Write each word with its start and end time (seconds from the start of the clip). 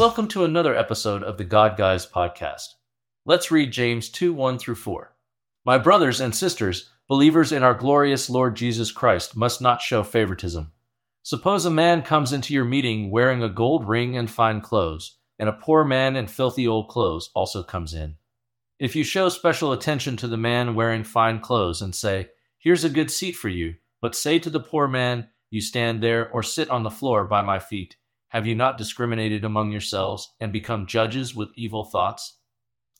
Welcome 0.00 0.28
to 0.28 0.44
another 0.46 0.74
episode 0.74 1.22
of 1.22 1.36
the 1.36 1.44
God 1.44 1.76
Guys 1.76 2.06
podcast. 2.06 2.68
Let's 3.26 3.50
read 3.50 3.70
James 3.70 4.08
2 4.08 4.32
1 4.32 4.58
through 4.58 4.76
4. 4.76 5.14
My 5.66 5.76
brothers 5.76 6.22
and 6.22 6.34
sisters, 6.34 6.88
believers 7.06 7.52
in 7.52 7.62
our 7.62 7.74
glorious 7.74 8.30
Lord 8.30 8.56
Jesus 8.56 8.92
Christ, 8.92 9.36
must 9.36 9.60
not 9.60 9.82
show 9.82 10.02
favoritism. 10.02 10.72
Suppose 11.22 11.66
a 11.66 11.70
man 11.70 12.00
comes 12.00 12.32
into 12.32 12.54
your 12.54 12.64
meeting 12.64 13.10
wearing 13.10 13.42
a 13.42 13.50
gold 13.50 13.86
ring 13.86 14.16
and 14.16 14.30
fine 14.30 14.62
clothes, 14.62 15.18
and 15.38 15.50
a 15.50 15.60
poor 15.60 15.84
man 15.84 16.16
in 16.16 16.28
filthy 16.28 16.66
old 16.66 16.88
clothes 16.88 17.28
also 17.34 17.62
comes 17.62 17.92
in. 17.92 18.16
If 18.78 18.96
you 18.96 19.04
show 19.04 19.28
special 19.28 19.70
attention 19.70 20.16
to 20.16 20.28
the 20.28 20.38
man 20.38 20.74
wearing 20.74 21.04
fine 21.04 21.40
clothes 21.40 21.82
and 21.82 21.94
say, 21.94 22.30
Here's 22.58 22.84
a 22.84 22.88
good 22.88 23.10
seat 23.10 23.32
for 23.32 23.50
you, 23.50 23.74
but 24.00 24.14
say 24.14 24.38
to 24.38 24.48
the 24.48 24.60
poor 24.60 24.88
man, 24.88 25.28
You 25.50 25.60
stand 25.60 26.02
there 26.02 26.30
or 26.30 26.42
sit 26.42 26.70
on 26.70 26.84
the 26.84 26.90
floor 26.90 27.26
by 27.26 27.42
my 27.42 27.58
feet, 27.58 27.96
have 28.30 28.46
you 28.46 28.54
not 28.54 28.78
discriminated 28.78 29.44
among 29.44 29.72
yourselves 29.72 30.32
and 30.40 30.52
become 30.52 30.86
judges 30.86 31.34
with 31.34 31.50
evil 31.56 31.84
thoughts? 31.84 32.38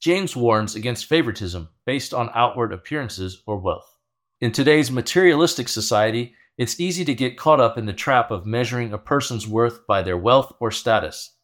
James 0.00 0.34
warns 0.34 0.74
against 0.74 1.04
favoritism 1.04 1.68
based 1.84 2.14
on 2.14 2.30
outward 2.34 2.72
appearances 2.72 3.42
or 3.46 3.58
wealth. 3.58 3.94
In 4.40 4.52
today's 4.52 4.90
materialistic 4.90 5.68
society, 5.68 6.34
it's 6.56 6.80
easy 6.80 7.04
to 7.04 7.14
get 7.14 7.36
caught 7.36 7.60
up 7.60 7.76
in 7.76 7.84
the 7.84 7.92
trap 7.92 8.30
of 8.30 8.46
measuring 8.46 8.92
a 8.92 8.98
person's 8.98 9.46
worth 9.46 9.86
by 9.86 10.00
their 10.00 10.16
wealth 10.16 10.50
or 10.60 10.70
status. 10.70 11.36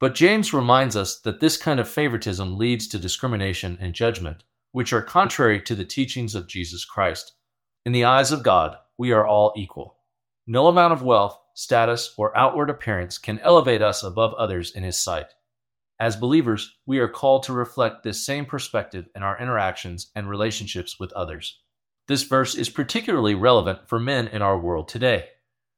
But 0.00 0.16
James 0.16 0.52
reminds 0.52 0.96
us 0.96 1.20
that 1.20 1.38
this 1.38 1.56
kind 1.56 1.78
of 1.78 1.88
favoritism 1.88 2.58
leads 2.58 2.88
to 2.88 2.98
discrimination 2.98 3.78
and 3.80 3.94
judgment, 3.94 4.42
which 4.72 4.92
are 4.92 5.02
contrary 5.02 5.62
to 5.62 5.76
the 5.76 5.84
teachings 5.84 6.34
of 6.34 6.48
Jesus 6.48 6.84
Christ. 6.84 7.34
In 7.86 7.92
the 7.92 8.04
eyes 8.04 8.32
of 8.32 8.42
God, 8.42 8.76
we 8.96 9.12
are 9.12 9.26
all 9.26 9.52
equal. 9.56 9.96
No 10.46 10.66
amount 10.66 10.92
of 10.92 11.02
wealth, 11.02 11.38
status, 11.58 12.14
or 12.16 12.36
outward 12.38 12.70
appearance 12.70 13.18
can 13.18 13.40
elevate 13.40 13.82
us 13.82 14.04
above 14.04 14.32
others 14.34 14.70
in 14.70 14.84
His 14.84 14.96
sight. 14.96 15.26
As 15.98 16.14
believers, 16.14 16.76
we 16.86 17.00
are 17.00 17.08
called 17.08 17.42
to 17.42 17.52
reflect 17.52 18.04
this 18.04 18.24
same 18.24 18.46
perspective 18.46 19.08
in 19.16 19.24
our 19.24 19.36
interactions 19.40 20.12
and 20.14 20.30
relationships 20.30 21.00
with 21.00 21.12
others. 21.14 21.60
This 22.06 22.22
verse 22.22 22.54
is 22.54 22.68
particularly 22.68 23.34
relevant 23.34 23.88
for 23.88 23.98
men 23.98 24.28
in 24.28 24.40
our 24.40 24.56
world 24.56 24.86
today. 24.86 25.30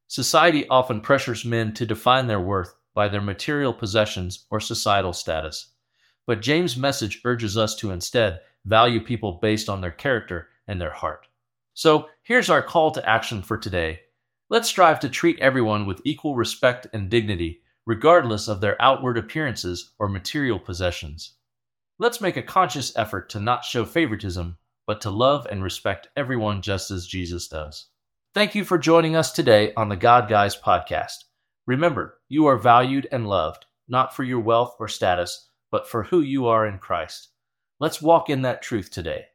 Society 0.06 0.68
often 0.68 1.00
pressures 1.00 1.46
men 1.46 1.72
to 1.72 1.86
define 1.86 2.26
their 2.26 2.40
worth 2.40 2.74
by 2.92 3.08
their 3.08 3.22
material 3.22 3.72
possessions 3.72 4.44
or 4.50 4.60
societal 4.60 5.14
status. 5.14 5.72
But 6.26 6.42
James' 6.42 6.76
message 6.76 7.22
urges 7.24 7.56
us 7.56 7.74
to 7.76 7.90
instead 7.90 8.40
value 8.66 9.00
people 9.02 9.38
based 9.40 9.70
on 9.70 9.80
their 9.80 9.90
character 9.90 10.48
and 10.68 10.78
their 10.78 10.92
heart. 10.92 11.26
So 11.72 12.10
here's 12.22 12.50
our 12.50 12.62
call 12.62 12.90
to 12.90 13.08
action 13.08 13.40
for 13.40 13.56
today. 13.56 14.00
Let's 14.50 14.68
strive 14.68 14.98
to 15.00 15.08
treat 15.08 15.38
everyone 15.38 15.86
with 15.86 16.02
equal 16.04 16.34
respect 16.34 16.88
and 16.92 17.08
dignity, 17.08 17.62
regardless 17.86 18.48
of 18.48 18.60
their 18.60 18.80
outward 18.82 19.16
appearances 19.16 19.92
or 20.00 20.08
material 20.08 20.58
possessions. 20.58 21.34
Let's 22.00 22.20
make 22.20 22.36
a 22.36 22.42
conscious 22.42 22.92
effort 22.96 23.30
to 23.30 23.40
not 23.40 23.64
show 23.64 23.84
favoritism 23.84 24.58
but 24.88 25.00
to 25.02 25.10
love 25.10 25.46
and 25.48 25.62
respect 25.62 26.08
everyone 26.16 26.62
just 26.62 26.90
as 26.90 27.06
Jesus 27.06 27.46
does. 27.46 27.86
Thank 28.34 28.56
you 28.56 28.64
for 28.64 28.76
joining 28.76 29.14
us 29.14 29.30
today 29.30 29.72
on 29.76 29.88
the 29.88 29.94
God 29.94 30.28
Guys 30.28 30.56
podcast. 30.56 31.26
Remember, 31.64 32.18
you 32.28 32.46
are 32.46 32.58
valued 32.58 33.06
and 33.12 33.28
loved, 33.28 33.66
not 33.86 34.16
for 34.16 34.24
your 34.24 34.40
wealth 34.40 34.74
or 34.80 34.88
status, 34.88 35.48
but 35.70 35.88
for 35.88 36.02
who 36.02 36.22
you 36.22 36.48
are 36.48 36.66
in 36.66 36.78
Christ. 36.78 37.28
Let's 37.78 38.02
walk 38.02 38.28
in 38.28 38.42
that 38.42 38.62
truth 38.62 38.90
today. 38.90 39.26